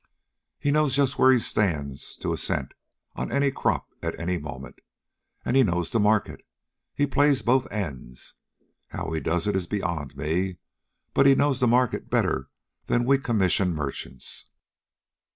He 0.57 0.71
knows 0.71 0.95
just 0.95 1.19
where 1.19 1.31
he 1.31 1.37
stands, 1.37 2.15
to 2.21 2.33
a 2.33 2.37
cent, 2.39 2.73
on 3.15 3.31
any 3.31 3.51
crop 3.51 3.85
at 4.01 4.19
any 4.19 4.39
moment. 4.39 4.79
And 5.45 5.55
he 5.55 5.61
knows 5.61 5.91
the 5.91 5.99
market. 5.99 6.41
He 6.95 7.05
plays 7.05 7.43
both 7.43 7.71
ends. 7.71 8.33
How 8.87 9.11
he 9.11 9.19
does 9.19 9.45
it 9.45 9.55
is 9.55 9.67
beyond 9.67 10.17
me, 10.17 10.57
but 11.13 11.27
he 11.27 11.35
knows 11.35 11.59
the 11.59 11.67
market 11.67 12.09
better 12.09 12.49
than 12.87 13.05
we 13.05 13.19
commission 13.19 13.75
merchants. 13.75 14.47